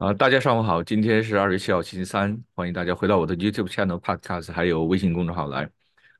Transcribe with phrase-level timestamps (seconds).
[0.00, 5.68] 啊，大家上午好，今天是二月七号，星期三，欢迎大家回到我的 YouTube channel、Podcast，还有微信公众号来。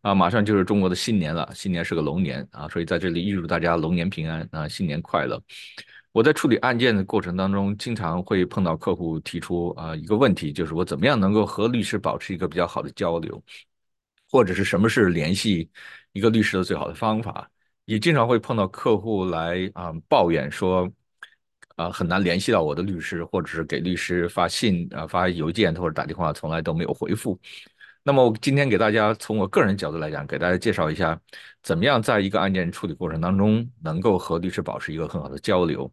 [0.02, 5.42] 啊，马上就是中国的新年了，新年是个龙年啊，所以在这里预祝大家龙年平安啊，新年快乐。
[6.12, 13.42] 我在处理案件的过程当中，经常会碰到客户提出啊一个问题，就是我怎么样能够和律师保持一个比较好的交流，
[14.30, 15.70] 或者是什么是联系
[16.12, 17.50] 一个律师的最好的方法？
[17.86, 20.86] 也经常会碰到客户来啊抱怨说。
[21.80, 27.40] 啊，很难联系到我的律师，或者是给律师发信啊、发邮件或者打电话，从来都没有回复。
[28.02, 31.18] 那么，我今天给大家从我个人角度来讲，给大家介绍一下，
[31.62, 35.90] 怎么样在一个案件处理过程当中，能够和律师保持一个很好的交流。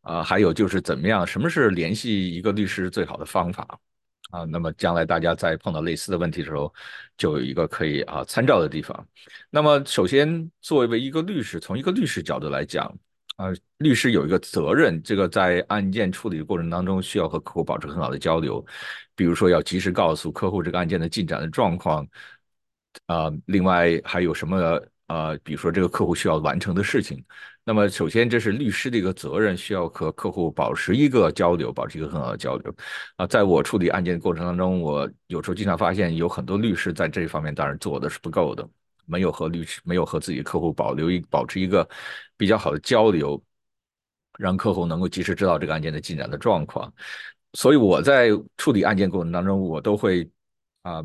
[0.00, 3.78] 啊，还有就是怎么样，什么是联系一个律师最好的方法？
[4.32, 6.74] 啊，那么将来大家在碰到类似的问题的时候，
[7.16, 9.06] 就有一个可以啊参照的地方。
[9.50, 12.92] 那么，首先作为一个律师，从一个律师角度来讲。
[13.42, 18.64] 啊，律师有一个责任，这个在案件处理的过程当中，需要和客户保持很好的交流，
[19.16, 22.06] 比如说要及时告诉客户这个案件的进展的状况，
[23.06, 27.24] 啊，另外还有什么呃，比如说这个客户需要完成的事情。
[27.64, 32.72] 那么首先这是律师的一个责任，需要和客户保持一个交流，保持一个很好的交流。
[33.16, 38.68] 啊，在我处理案件的过程当中，我有时候经常发现有很多律师在这方面当然做的是不够的。
[39.06, 41.88] 没有和律师，没有和自己客户保留一保持一个
[42.36, 43.42] 比较好的交流，
[44.38, 46.92] 让客户能够及时知道这个案件的进展的状况。
[47.54, 50.28] 所以我在处理案件过程当中，我都会
[50.82, 51.02] 啊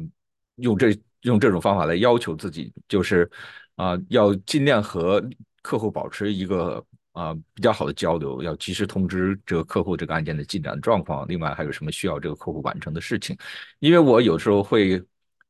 [0.55, 3.29] 用这用这种方法来要求自己，就是
[3.75, 5.21] 啊要尽量和
[5.61, 11.27] 客户保持一个啊比较好的交流，要及时通知这个客户这个案件的进展状况。
[11.27, 13.37] 另外还有什么需要这个客户完成的事情？
[13.79, 15.03] 因为我有时候会。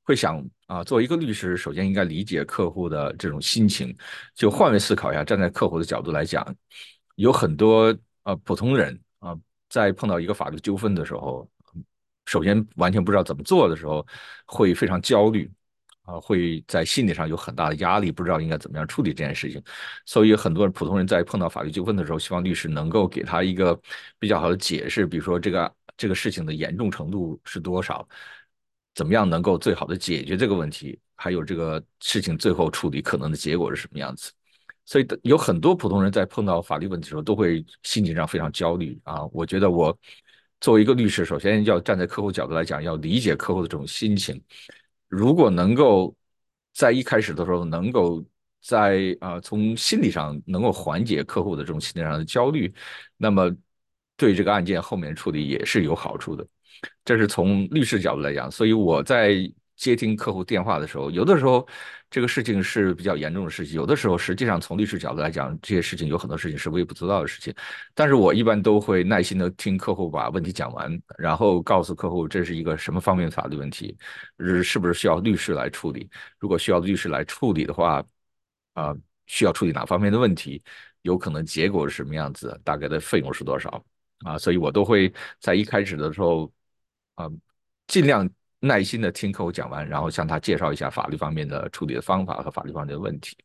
[0.07, 3.95] 会想啊，作为一个律师，首先应该理解客户的这种心情。
[4.35, 6.45] 就换位思考一下，站在客户的角度来讲，
[7.15, 9.33] 有很多呃普通人啊，
[9.69, 11.49] 在碰到一个法律纠纷的时候，
[12.25, 14.05] 首先完全不知道怎么做的时候，
[14.45, 15.49] 会非常焦虑
[16.01, 19.63] 啊，会在心理上有很大的压力，不知道应该怎么样处理这件事情。
[20.05, 23.79] 所以很多普通人在碰到法律纠纷的时候，希望律师能够给他一个
[24.19, 28.05] 比较好的解释，比如说这个这个事情的严重程度是多少。
[28.97, 30.99] 怎么样能够最好的解决这个问题？
[31.15, 34.31] 还有这个事情最后处理可能的结果是什么样子？
[34.85, 39.23] 所以有很多普通人在碰到法律问题的时候，都会心情上非常焦虑啊。
[39.31, 39.95] 我觉得我
[40.59, 44.41] 作为一个律师，首先要站在客户角度来讲，要理解客户的这种心情。
[45.07, 46.15] 如果能够
[46.73, 48.25] 在一开始的时候，能够
[48.63, 52.73] 在啊从心理上能够缓解客户的这种心理上的焦虑，
[53.15, 53.55] 那么
[54.15, 56.47] 对这个案件后面处理也是有好处的。
[57.05, 59.35] 这是从律师角度来讲，所以我在
[59.75, 61.67] 接听客户电话的时候，有的时候
[62.09, 67.53] 这个事情是比较严重的事情，有的时候实际上从律师角度来讲，这些事情有很多事情是微不足道的事情。
[67.93, 73.95] 但是我一般都会耐心的听客户把问题讲完，然后告诉客户这是一个什么方面的法律问题，
[74.39, 76.09] 是是不是需要律师来处理？
[76.39, 78.03] 如果需要律师来处理的话，
[78.73, 78.95] 啊，
[79.27, 80.61] 需要处理哪方面的问题？
[81.03, 82.59] 有可能结果是什么样子？
[82.63, 83.83] 大概的费用是多少？
[84.25, 86.51] 啊，所以我都会在一开始的时候。
[87.17, 87.27] 啊，
[87.87, 88.29] 尽量
[88.59, 93.35] 耐心的听客户讲完，然后向他介绍一下法律方面的处理的方法和法律方面的问题。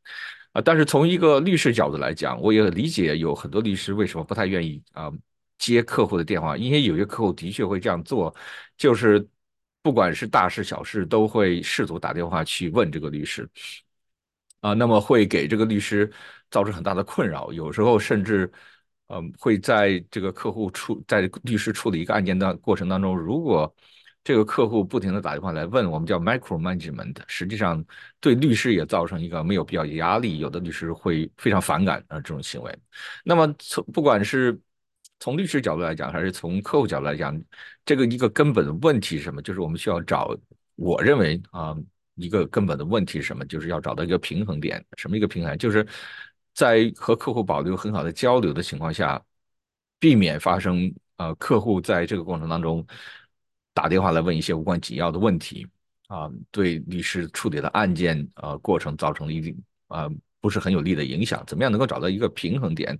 [0.52, 5.10] 啊，但是从一个律师角度来讲，我也理解有很多律师为什么不太愿意啊
[5.56, 8.34] 接客户的电话，因为有些客户的确会这样做，
[8.76, 9.26] 就是
[9.80, 13.48] 不管是大事小事，都会试图打电话去问这个律师。
[14.60, 16.12] 啊，那么会给这个律师
[16.50, 18.52] 造成很大的困扰，有时候甚至。
[19.14, 23.72] 嗯，会在这个客户处在律师处理一个案件的过程当中，如果
[24.24, 27.84] 这个客户不停的打电话来问，我们叫 micro management，实际上
[28.20, 32.74] 对律师也造成一个没有必要压力，有的律师会非常反感啊这种行为。
[33.22, 34.58] 那么从不管是
[35.20, 37.38] 从律师角度来讲，还是从客户角度来讲，
[37.84, 39.42] 这个一个根本的问题是什么？
[39.42, 40.34] 就是我们需要找，
[40.76, 41.76] 我认为啊，
[42.14, 43.44] 一个根本的问题是什么？
[43.44, 44.82] 就是要找到一个平衡点。
[44.96, 45.58] 什么一个平衡？
[45.58, 45.86] 就是。
[46.54, 49.22] 在和客户保留很好的交流的情况下，
[49.98, 52.86] 避免发生呃客户在这个过程当中
[53.72, 55.66] 打电话来问一些无关紧要的问题
[56.08, 59.56] 啊，对律师处理的案件呃过程造成了一定
[59.88, 60.10] 啊
[60.40, 61.42] 不是很有利的影响。
[61.46, 62.98] 怎么样能够找到一个平衡点？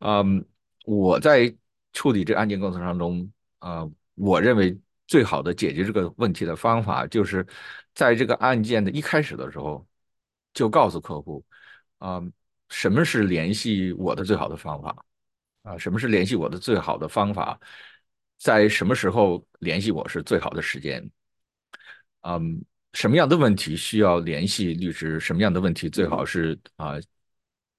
[0.00, 0.44] 嗯，
[0.84, 1.54] 我在
[1.92, 7.46] 处理这案件过程当中啊，我认为最好的解决这个问题的方法，就是
[7.94, 9.86] 在这个案件的一开始的时候
[10.52, 11.44] 就告诉客户
[11.98, 12.22] 啊。
[12.70, 15.04] 什么是联系我的最好的方法
[15.62, 15.76] 啊？
[15.78, 17.58] 什么是联系我的最好的方法？
[18.38, 21.10] 在什么时候联系我是最好的时间？
[22.22, 22.62] 嗯，
[22.92, 25.18] 什么样的问题需要联系律师？
[25.18, 26.94] 什么样的问题最好是啊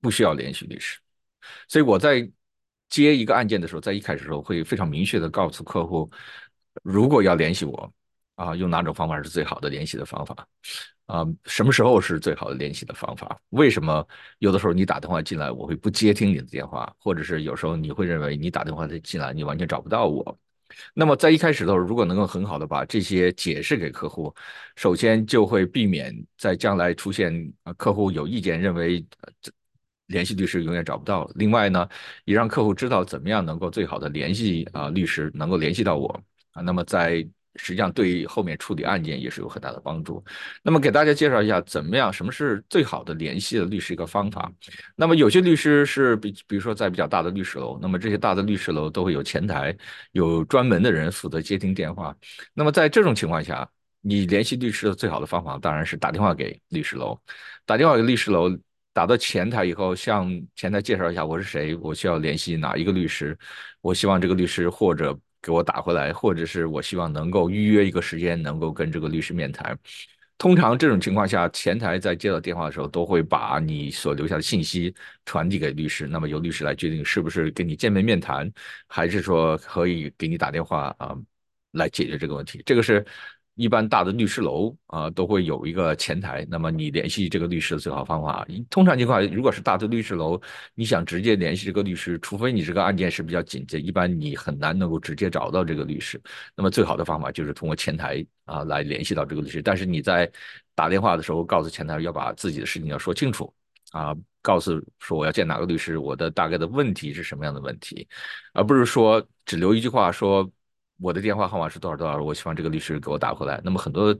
[0.02, 1.00] 不需要联系律师？
[1.68, 2.30] 所以我在
[2.90, 6.10] 接一个案件的时候，在一开始的时候会非常明确的告诉客户，
[6.84, 7.94] 如果要联系我，
[8.36, 10.48] 啊，用哪种方法是最好的联系的方法，
[11.10, 13.36] 啊，什么时候是最好的联系的方法？
[13.50, 14.08] 为什么
[14.38, 20.38] 有的时候你打电话进来，我会不接听你的电话，或者是有时候你会认为你打电话进来，你完全找不到我？
[20.94, 24.32] 那么在一开始的时候，如果能够很好的把这些解释给客户，
[24.76, 29.04] 首先就会避免在将来出现啊客户有意见，认为。
[30.10, 31.30] 联系律师永远找不到。
[31.36, 31.88] 另外呢，
[32.26, 36.10] 也让客户知道怎么样能够最好的联系啊律师，能够联系到我
[36.50, 36.64] 啊。
[36.64, 37.24] 那么在
[37.62, 40.24] 实际上对于后面处理案件也是有很大的帮助。
[40.64, 44.52] 那么给大家介绍一下怎么样，什么是最好的联系的律师一个方法。
[44.96, 49.76] 那么有些律师是比，比如说在比较大的律师楼，那么这些大的律师楼都会有前台，
[50.14, 52.16] 有专门的人负责接听电话。
[52.54, 53.70] 那么在这种情况下，
[54.02, 57.20] 你联系律师的最好的方法当然是打电话给律师楼，
[57.66, 58.50] 打电话给律师楼。
[58.92, 63.38] 打到前台以后，向前台介绍一下我是谁，我需要联系哪一个律师，
[63.82, 69.78] 我希望这个律师或者给我打回来，或者是我希望能够预约一个时间，能够跟这个律师面谈。
[70.38, 74.94] 通常这种情况下，前台在接到电话的时候，都会把你所留下的信息
[75.26, 78.52] 传递给律师，那么由律师来决定是不是跟你见面面谈，
[78.88, 81.16] 还是说可以给你打电话啊
[81.72, 82.62] 来解决这个问题。
[82.66, 83.06] 这个是。
[83.60, 90.40] 一般大的律师楼啊都会有一个前台，那么你联系这个律师的最好方法，通常情况如果是大的律师楼，
[90.74, 96.22] 你想直接联系这个律师，除非你这个案件是比较紧急，一般你很难能够直接找到这个律师。
[96.56, 100.32] 那么最好的方法就是通过前台啊来联系到这个律师，但是你在
[100.74, 103.54] 打电话的时候告诉前台要把自己的事情要说清楚
[103.92, 108.08] 啊，告诉说我要见哪个律师，我的大概的问题是什么样的问题，
[108.54, 110.50] 而不是说只留一句话说。
[111.00, 112.22] 我的电话号码是多少多少？
[112.22, 113.60] 我希望这个律师给我打回来。
[113.64, 114.16] 那么很多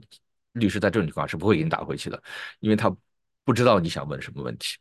[0.52, 2.22] 律师在这种情况是不会给你打回去的，
[2.60, 2.94] 因为他
[3.44, 4.76] 不知道你想问什么问题。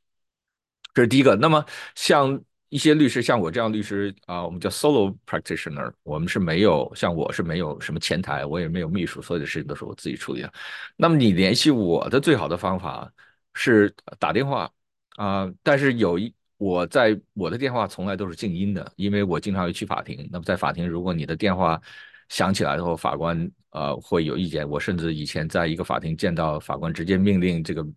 [0.93, 1.35] 这是第一个。
[1.35, 1.63] 那么
[1.95, 10.53] 像一些律师，像我这样律师啊，我们叫 solo practitioner，我们是没有像我是没有什么前台，我也没有秘书，所有的事情都是我自己处理的。
[10.95, 13.11] 那么你联系我的最好的方法
[13.53, 14.71] 是打电话
[15.17, 16.33] 啊，但是有一。
[16.59, 20.27] 我在我的电话从来都是静音的，因为我经常要去法庭。
[20.29, 21.81] 那么在法庭，如果你的电话
[22.27, 24.67] 响起来之后，法官呃会有意见。
[24.69, 27.87] 我甚至以前在一个法庭见到法官直接命令这个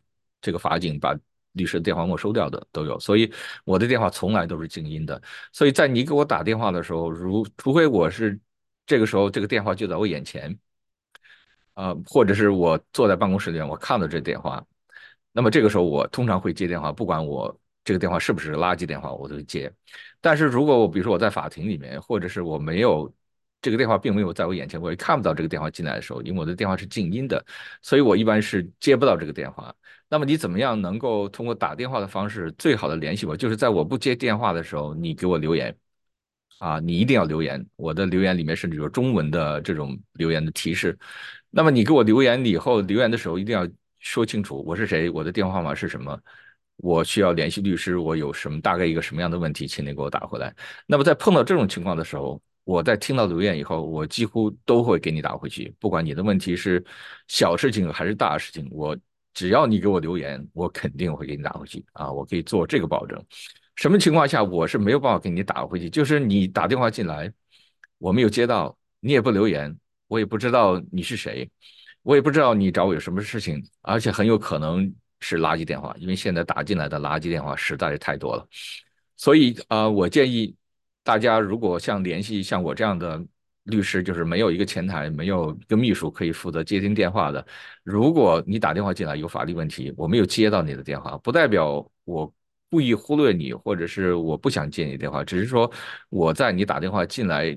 [0.41, 1.12] 这个法警把
[1.55, 2.97] 律师的电话没收掉的都有。
[3.00, 3.32] 所以
[3.64, 5.20] 我的电话从来都是静音的。
[5.53, 8.38] 所以在你给我打电话的时候，如除非我是
[8.87, 10.56] 这个时候这个电话就在我眼前，
[11.75, 14.64] 呃，或者是我坐在办公室里面我看到这电话，
[15.32, 17.59] 那么这个时候我通常会接电话，不管我。
[17.84, 19.73] 这个电话是不是垃圾电话，我都接。
[20.20, 23.12] 但是如果我比如说我在法庭里面，或者是我没有
[23.61, 27.44] 这个电话，并没有在我眼前，我也看不到这个电话进来的时候，因为我的电话是静音的，
[27.82, 29.75] 所以我一般是接不到这个电话。
[30.08, 33.37] 那么你怎么样能够通过打电话的方式最好的联系我？
[33.37, 35.75] 就是在我不接电话的时候，你给我留言
[36.58, 37.64] 啊，你一定要留言。
[37.76, 40.96] 我的留言里面甚至有中文的这种留言的提示。
[41.50, 43.67] 那么你给我留言以后，留言的时候一定要
[44.00, 46.20] 说清楚我是谁，我的电话号码是什么。
[46.76, 50.54] 我需要联系律师，我有什么大概一个什么样的问题，请你给我打回来。
[50.86, 56.84] 那么在碰到这种情况的时候，我在听到留言以后，我几乎都会给你打回去，不管你的问题是
[57.28, 58.96] 小事情还是大事情，我
[59.32, 63.22] 只要你给我留言，我肯定会给你打回去啊，我可以做这个保证。
[63.76, 65.88] 什么情况下我是没有办法给你打回去？
[65.88, 67.32] 就是你打电话进来，
[67.98, 69.76] 我没有接到，你也不留言，
[70.08, 71.49] 我也不知道你是谁，
[72.02, 74.92] 我也不知道你找我有什么事情，而且很有可能。
[75.23, 78.47] 是垃圾电话，因为现在打进来的垃圾电话实在是太多了，
[79.17, 80.55] 所以啊，我建议
[81.05, 83.25] 大家如果像联系像我这样的
[83.64, 87.47] 律师，就是没有一个前台，没有一个秘书可以负责接听电话的。
[87.85, 92.35] 如果你打电话进来有法律问题，我没有接到你的电话，不代表我
[92.69, 95.71] 故意忽略你，或者是我不想接你电话，只是说
[96.09, 97.57] 我在你打电话进来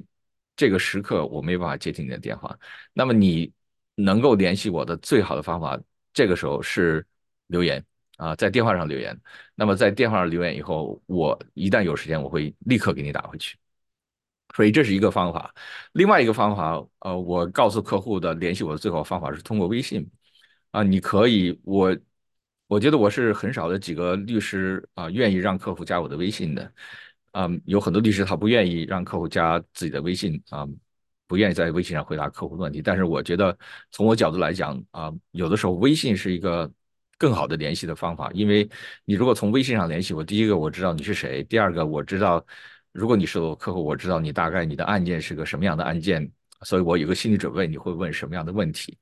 [0.55, 2.55] 这个时刻，我没办法接听你的电话。
[2.93, 3.51] 那么你
[3.95, 5.79] 能够联系我的最好的方法，
[6.13, 7.03] 这个时候是。
[7.47, 7.83] 留言
[8.17, 9.19] 啊，在电话上留言。
[9.55, 13.57] 那么在电话上留言以后，我一旦有时间，我会立刻给你打回去。
[14.55, 15.53] 所以这是一个方法。
[15.93, 20.09] 另外一个方法，呃，我告诉客户的联系我的最好方法是通过微信。
[20.71, 21.97] 啊，你可以，我
[22.67, 26.73] 我觉得我是很少的几个律师啊，愿意让客户加我的微信的。
[27.31, 30.65] 啊，有很多律师他不愿意让客户加自己的微信啊。
[31.27, 32.81] 不愿意在微信上回答客户的问题。
[32.81, 33.57] 但是我觉得
[33.91, 36.71] 从我角度来讲啊，有的时候微信是一个。
[37.17, 38.69] 更好的联系的方法，因为
[39.05, 42.45] 你如果从微信上联系我，第一个我知道你是谁，第二个我知道
[42.91, 46.29] 如果你是我客户，我知道你大概你的案件是个什么样的案件，
[46.61, 48.97] 所以我有个心理准备你会问什么样的问题。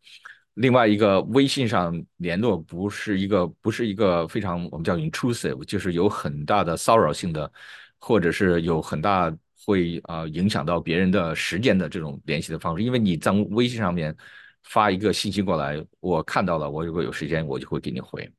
[0.55, 7.51] 另外一个微信上联络不是一个不是一个非常我们叫 intrusive，就是有很大的骚扰性的
[8.00, 14.15] 或者是有很大会啊影响到别人的时间的这种联系的方式，因为你在微信上面
[14.63, 18.29] 发一个信息过来，我看到了，我如果有时间，我就会给你回。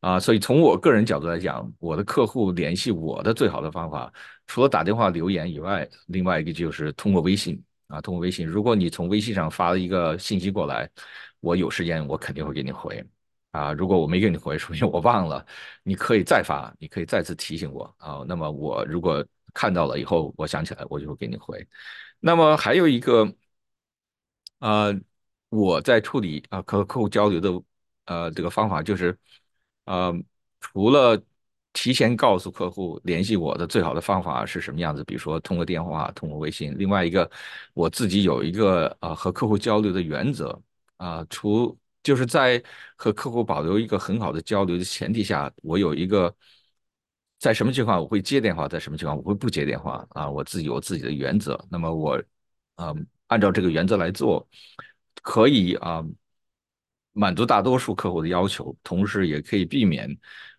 [0.00, 4.12] 啊，所以从我个人角度来讲，我的客户联系我的最好的方法，
[4.46, 8.46] 除了打电话留言以外，另外一个就是通过微信啊，通过微信。
[8.46, 10.88] 如果你从微信上发了一个信息过来，
[11.40, 13.04] 我有时间我肯定会给你回
[13.50, 13.72] 啊。
[13.72, 15.44] 如果我没给你回，说明我忘了，
[15.82, 18.22] 你可以再发，你可以再次提醒我啊。
[18.28, 21.66] 那么我如果看到了以后，我想起来，我就会给你回。
[22.20, 23.32] 那么还有一个，
[24.60, 24.94] 呃，
[25.48, 27.62] 我在处理啊和客户交流的
[28.06, 29.18] 呃这个方法就是。
[29.86, 30.12] 呃，
[30.58, 31.16] 除了
[31.72, 36.74] 提前告诉客户联系我的最好的方法是什么样子，比如说通过电话、通过微信。
[36.76, 37.30] 另外一个，
[37.72, 40.60] 我自己有一个呃和客户交流的原则
[40.96, 42.60] 啊，除就是在
[42.96, 46.34] 和客户保留一个很好的交流的前提下，我有一个
[47.38, 51.56] 在什么情况我会接电话，在什么情况我会不接电话啊，我自己有自己的原则。
[51.70, 52.20] 那么我
[52.74, 52.92] 啊
[53.28, 54.44] 按照这个原则来做，
[55.26, 56.04] 可以啊。
[57.18, 60.06] 满足大多数客户的要求，同时也可以避免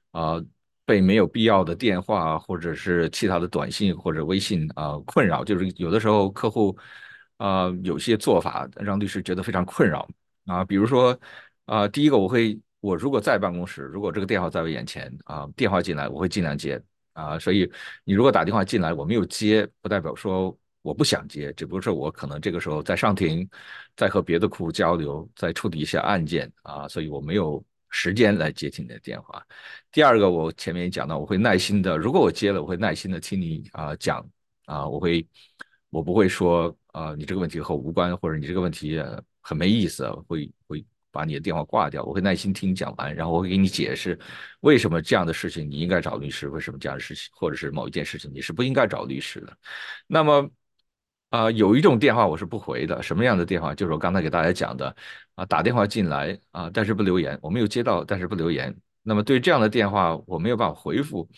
[0.10, 0.44] 啊
[0.86, 5.44] 被没有必要的电话或者是其他的短信或者微信啊困扰。
[5.44, 6.76] 就是有的时候客户
[7.38, 10.10] 啊有些做法让律师觉得非常困扰
[10.48, 11.16] 啊，比如说
[11.66, 16.82] 啊第一个我会我如果在办公室，如果这个电话在我眼前啊电话进来我会尽量接
[17.14, 17.72] 啊，所以
[18.04, 20.58] 你如果打电话进来我没有接，不代表说。
[20.88, 23.46] 我不想接，只不过是我可能这个时候在上庭，
[23.98, 29.46] 在和别的客户交流，在处理一些案件啊，所以我没有时间来接听你的电话。
[29.92, 34.26] 第二个，我前面也讲到，我会耐心的，如果我接了，我会耐心的听你啊讲
[34.66, 35.28] 啊，我会
[35.90, 39.04] 我不会说啊你这个问题和我无关，或者你这个问题
[39.42, 42.02] 很没意思，会会把你的电话挂掉。
[42.04, 44.18] 我会耐心听你讲完，然后我会给你解释
[44.62, 49.58] 为什么这样的事情你应该找律师，为什么这样的事情或者是某一件事情你是不应该找律师的。
[50.08, 50.50] 那么。
[51.30, 53.76] 啊，有一种电话我是不回的，什么样的电话？
[53.76, 54.96] 就是我刚才给大家讲的，
[55.36, 58.74] 啊，打电话进来啊，但是不留言，我没有接到，但是不留言。
[59.04, 61.30] 那么对这样的电话，我没有办法回复，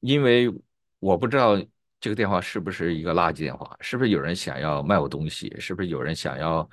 [0.00, 0.52] 因为
[0.98, 1.56] 我不知道
[2.00, 6.68] 这个电话是不是一个垃圾电话，是不是有人想要卖我东西，是不是有人想要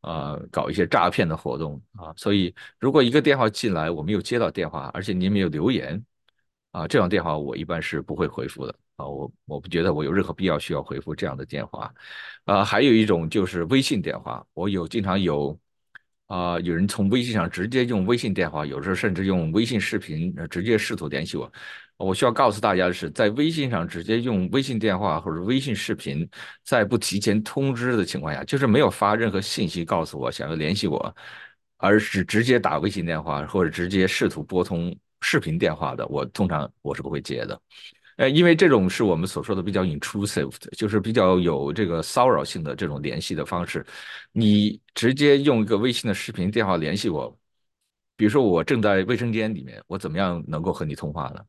[0.00, 2.12] 呃搞一些诈骗的活动啊？
[2.16, 6.04] 所以如果一个电话进来，我没有接到电话，而且您没有留言，
[6.72, 8.74] 啊，这种电话我一般是不会回复的。
[8.96, 11.92] 啊，我我不觉得我有任何必要需要回复这样的电话，
[12.44, 15.58] 啊，还有一种就是微信电话，我有经常有，
[16.26, 21.50] 啊，有人从微信上直接用微信电话，有时候甚至用微信视频直接试图联系我。
[21.96, 26.28] 我需要告诉大家的是，在微信上直接用微信电话或者微信视频，
[26.64, 31.14] 在不提前通知的情况下，就是没有发任何信息告诉我想要联系我，
[31.76, 37.58] 而是直接打微信电话或者直接试图拨通视频电话的，我通常我是不会接的。
[38.18, 43.84] 呃，因为这种是我们所说的比较 intrusive 的，就是比较有这个骚扰性的这种联系的方式。
[44.32, 47.34] 你直接用一个微信的视频电话联系我，
[48.14, 51.40] 比如说我正在卫生间里面，我怎么样能够和你通话呢？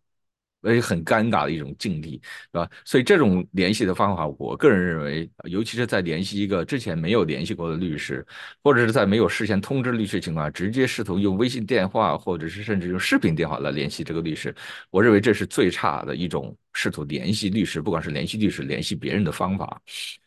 [0.63, 2.69] 而且很尴尬的一种境地，是吧？
[2.85, 8.25] 所以这种联系的方法，我个人认为，尤其是在联系一个之前没有联系过的律师，
[8.63, 14.55] 或者是在没有事先通知律师情况下，直接试图用微信电话，或者是甚至用视频电话来联系这个律师，
[14.89, 19.81] 我认为这是最差的一种试图联系律师，不管是联系律师、联系别人的方法，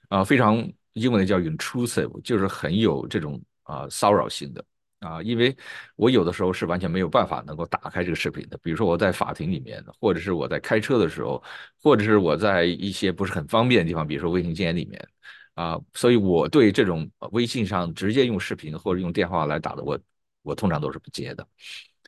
[0.09, 0.57] 啊，非常
[0.93, 4.65] 英文的叫 intrusive，就是很有这种啊骚扰性的。
[5.01, 5.55] 啊，因为
[5.95, 11.43] 我有的时候是完全没有办法能够打开这个视频的，比如说我在法庭里面，或者是我在开车的时候，
[11.83, 15.09] 或者是我在一些不是很方便的地方，比如说卫生间里面，
[15.55, 19.99] 啊，所以我对这种微信上直接用视频或者用电话来打的，我
[20.43, 21.47] 我通常都是不接的，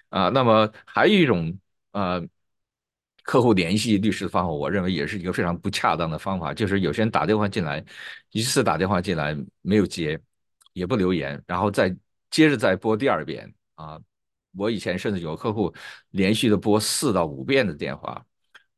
[0.08, 1.56] 啊，那么还有一种
[1.92, 2.26] 呃，
[3.22, 7.84] 客户联系律师的方法，我认为也是一个非常不恰当的方法，就是有些人打电话进来，
[8.30, 10.18] 一次打电话进来没有接，
[10.72, 11.94] 也不留言，然后再。
[12.30, 13.98] 接着再拨第二遍啊！
[14.56, 15.72] 我以前甚至有客户
[16.10, 18.24] 连续的拨四到五遍的电话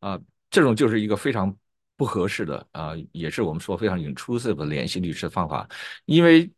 [0.01, 1.57] 啊，这种就是一个非常
[1.97, 5.69] 不合适的啊，也是我们说非常 intrusive 的联系律师的方法，
[6.05, 6.51] 因为。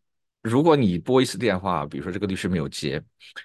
[0.43, 3.01] 如果你拨一次电话，比如说这个律师没有接，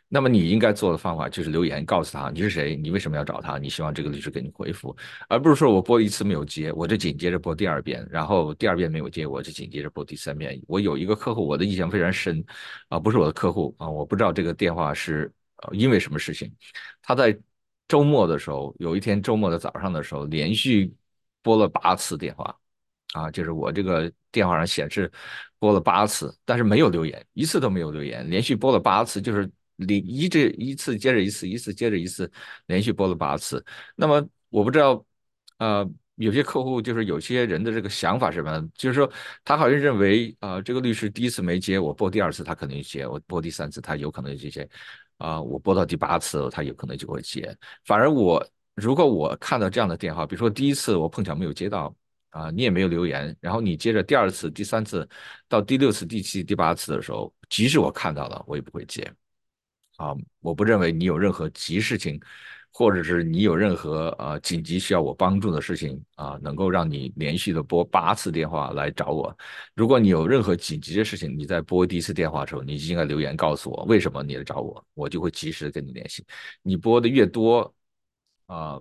[0.08, 4.96] 那么你应该做的方法就是留言告诉他你是谁，你为什么要找他，你希望这个律师给你回复，
[5.30, 10.60] 而不是说我拨一次没有接，我就紧接着拨第二遍，然后第二遍没有接，我就紧接着拨第三遍。
[10.68, 12.44] 我有一个客户，我的印象非常深，
[12.90, 15.32] 啊，不是我的客户啊，我不知道这个电话是
[15.74, 16.52] 因为什么事情，
[17.04, 17.38] 他在
[17.88, 20.92] 周末的时候，有一天周末的早上的时候，连续
[21.44, 22.56] 拨了八次电话。
[23.14, 25.10] 啊，就是我这个电话上显示
[25.60, 32.32] 播了八次，但是没有留言，一次都没有留言，连续播了八次，就是连一这一次接着一次，一次接着一次，
[32.68, 33.64] 连续播了八次。
[33.96, 35.04] 那么我不知道，
[35.58, 38.70] 呃，有些客户就是有些人的这个想法是什么？
[38.76, 39.12] 就是说
[39.44, 44.68] 他好像认为啊，这个律师第一次没接，我播第二次他可能接，我播第三次他有可能接接，
[45.18, 47.56] 啊，我播到第八次他有可能就会接。
[47.86, 48.46] 反而我
[48.76, 51.96] 如果我看到这样的电话，比如说第一次我碰巧没有接到
[52.38, 55.08] 啊，你也没有留言，然后你接着第二次、第三次
[55.48, 59.02] 到第六次、第七、第八次的时候，即使我看到了，我也不会接。
[59.98, 62.20] 啊，我不认为你有任何急事情。
[62.70, 69.36] 或者是你有任何呃紧急需要我帮助的事情啊，能够让你连续的拨八次电话来找我。
[69.74, 76.24] 如果你有任何紧急的事情，你在拨第一次电话的时候，你应该留言告诉我为什么你来找我，我就会及时跟你联系。
[76.62, 77.74] 你拨的越多
[78.46, 78.80] 啊，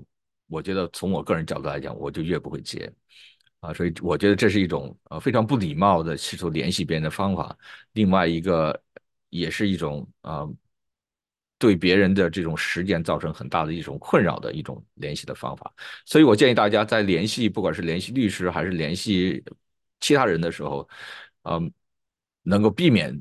[0.48, 2.92] 我觉得从我个人角度来讲，我就越不会接
[3.60, 7.56] 啊，所以我觉得这是一种呃非常不礼貌的试图联系别人的方法。
[7.92, 8.80] 另外一个
[9.30, 10.46] 也是一种啊。
[11.58, 15.72] 对别人的这种时间造成很大的一种困扰的一种联系的方法，
[16.04, 19.42] 所以我建议大家在联系，不管是联系律师还是联系
[19.98, 20.86] 其他人的时候，
[21.44, 21.72] 嗯，
[22.42, 23.18] 能够避免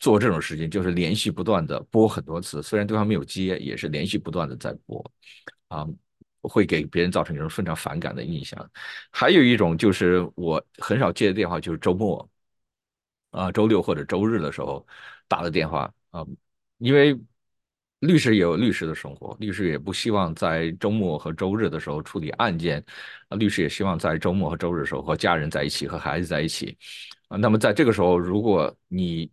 [0.00, 5.12] 做这种事情，就是连续不断的拨很多次，虽然对方没有接，也是连续不断的在拨，
[5.68, 5.86] 啊，
[6.48, 8.70] 会给别人造成一种非常反感的印象。
[9.10, 12.28] 还有一种就是我很少接的电话，就是周末，
[13.30, 14.86] 啊，周六或者周日的时候
[15.28, 16.24] 打的电话，啊，
[16.78, 17.18] 因为。
[18.00, 22.84] 律师也有律师的生活，律师也不希望在周末和周日的时候处理案件，
[23.28, 26.76] 啊，律师也希望在周末和周日的时候和家人在一起，和孩子在一起，
[27.28, 29.30] 啊，那么在这个时候，如果你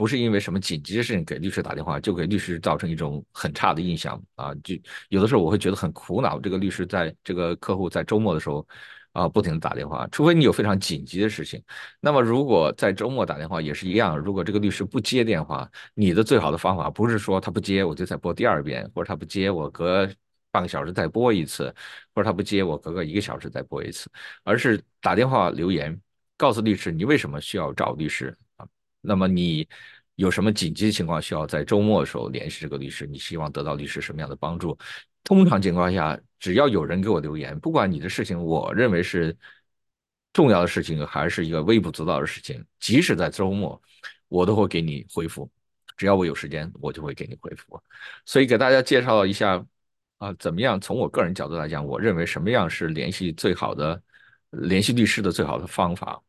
[0.00, 4.74] 不是因为什么紧急的事情给律师打电话，就给律师造成一种很差的印象，啊，就
[5.10, 8.66] 有的时候我会觉得很苦恼，这个律师在这个客户在周末的时候。
[9.12, 11.60] 啊，不停的打电话，除非你有非常紧急的事情。
[12.00, 14.16] 那么，如果在周末打电话也是一样。
[14.16, 20.08] 如果这个律师不接电话，你的最好的方法不是说他不接我就再拨第二遍，或者他不接我隔
[20.52, 21.74] 半个小时再拨一次，
[22.14, 24.08] 或者他不接我隔个一个小时再拨一次，
[24.44, 26.00] 而是打电话留言
[26.36, 28.32] 告诉律师你为什么需要找律师？
[29.00, 29.66] 那么你
[30.16, 33.06] 有什么紧急情况需要在周末的时候联系这个律师？
[33.06, 34.76] 你希望得到律师什么样的帮助？
[35.24, 39.36] 通常情况下，只要有人给我留言，不管你的事情我认为是
[40.32, 43.80] 重要的事情，还是一个微不足道的事情，即使在周末，
[44.28, 45.50] 我都会给你回复。
[45.96, 47.78] 只要我有时间，我就会给你回复。
[48.24, 49.62] 所以给大家介绍一下
[50.16, 50.80] 啊，怎么样？
[50.80, 54.02] 从我个人角度来讲，我认为什么样是联系最好的、
[54.50, 56.22] 联系律师的最好的方法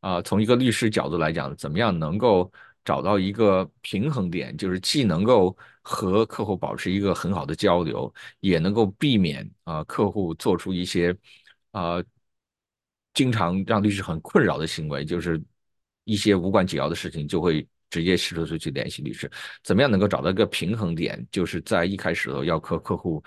[0.00, 0.20] 啊？
[0.22, 2.52] 从一个律师角度来讲，怎么样能够？
[2.82, 11.14] 找到一个平衡点，就是既能够和客户保持一个很好的交流，也能够避免啊客户做出一些
[11.72, 12.02] 啊
[13.12, 15.40] 经常让律师很困扰的行为，就是
[16.04, 19.30] 一些无关紧要的事情就会直接试图出去联系律师。
[19.62, 21.24] 怎么样能够找到一个平衡点？
[21.30, 23.22] 就是在一开始要和客户。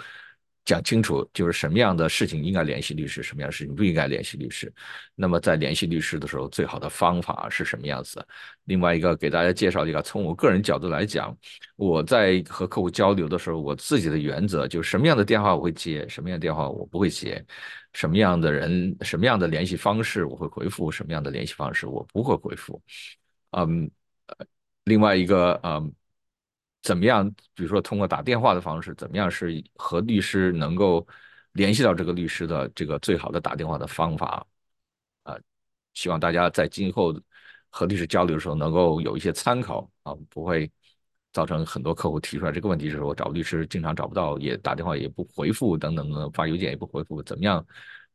[0.65, 4.71] 讲清楚，就是什么样的事情应该联系律师，什么样的事情不应该联系律师。
[5.13, 8.25] 那么在联系律师的时候，最好的方法是什么样子？
[8.63, 11.37] 另外一个给大家介绍一个，从我个人角度来讲，
[11.75, 17.43] 我在和客户交流的时候，我自己的原则就是什么样的电话我会接，什么样的电话我不会接，
[17.91, 22.81] 什么样的人，什么样的联系方式我会回复，什么样的联系方式我不会回复。
[23.51, 23.91] 嗯，
[24.85, 25.93] 另外一个，嗯。
[26.83, 27.27] 怎么样？
[27.55, 31.07] 比如说通过打电话的方式，怎么样是和律师能够
[31.53, 34.45] 联系到这个律师的这个最好的打电话的方法？
[35.23, 35.35] 啊，
[35.93, 37.13] 希望大家在今后
[37.69, 40.69] 和律师交流的时候能够有一些参考啊，不会
[41.31, 47.65] 造成很多客户提出来这个问题的时候找律师经常找不到，也打电话也不回复等等的，发邮件也不回复，怎么样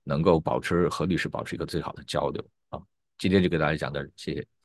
[0.04, 2.44] 能够保持和律师保持一个最好的交流？
[2.68, 2.78] 啊，
[3.16, 4.57] 今天就给大家讲到这，谢谢。